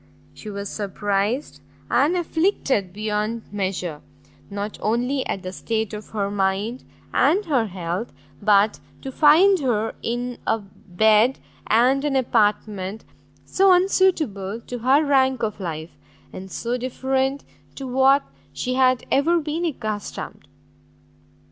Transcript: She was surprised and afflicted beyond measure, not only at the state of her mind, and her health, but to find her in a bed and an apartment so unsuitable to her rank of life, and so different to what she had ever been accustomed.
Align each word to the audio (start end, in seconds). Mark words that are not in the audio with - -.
She 0.33 0.49
was 0.49 0.67
surprised 0.67 1.61
and 1.87 2.17
afflicted 2.17 2.91
beyond 2.91 3.43
measure, 3.53 4.01
not 4.49 4.79
only 4.81 5.23
at 5.27 5.43
the 5.43 5.51
state 5.53 5.93
of 5.93 6.09
her 6.09 6.31
mind, 6.31 6.83
and 7.13 7.45
her 7.45 7.67
health, 7.67 8.11
but 8.41 8.79
to 9.03 9.11
find 9.11 9.59
her 9.59 9.93
in 10.01 10.39
a 10.47 10.57
bed 10.57 11.37
and 11.67 12.03
an 12.03 12.15
apartment 12.15 13.05
so 13.45 13.71
unsuitable 13.71 14.59
to 14.61 14.79
her 14.79 15.05
rank 15.05 15.43
of 15.43 15.59
life, 15.59 15.91
and 16.33 16.49
so 16.49 16.79
different 16.79 17.43
to 17.75 17.85
what 17.87 18.23
she 18.51 18.73
had 18.73 19.05
ever 19.11 19.39
been 19.39 19.65
accustomed. 19.65 20.47